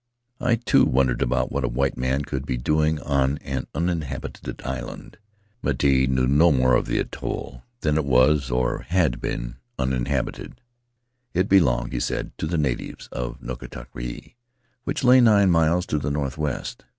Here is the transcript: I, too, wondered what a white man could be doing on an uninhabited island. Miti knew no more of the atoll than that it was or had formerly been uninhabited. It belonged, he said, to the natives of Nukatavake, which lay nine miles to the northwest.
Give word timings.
I, 0.39 0.55
too, 0.55 0.83
wondered 0.83 1.21
what 1.21 1.63
a 1.63 1.67
white 1.67 1.95
man 1.95 2.23
could 2.23 2.43
be 2.43 2.57
doing 2.57 2.99
on 3.01 3.37
an 3.43 3.67
uninhabited 3.75 4.59
island. 4.63 5.19
Miti 5.61 6.07
knew 6.07 6.25
no 6.25 6.51
more 6.51 6.73
of 6.73 6.87
the 6.87 6.97
atoll 6.97 7.61
than 7.81 7.93
that 7.93 8.01
it 8.01 8.05
was 8.07 8.49
or 8.49 8.79
had 8.89 9.21
formerly 9.21 9.37
been 9.39 9.55
uninhabited. 9.77 10.59
It 11.35 11.47
belonged, 11.47 11.93
he 11.93 11.99
said, 11.99 12.35
to 12.39 12.47
the 12.47 12.57
natives 12.57 13.09
of 13.11 13.43
Nukatavake, 13.43 14.37
which 14.85 15.03
lay 15.03 15.21
nine 15.21 15.51
miles 15.51 15.85
to 15.85 15.99
the 15.99 16.09
northwest. 16.09 16.83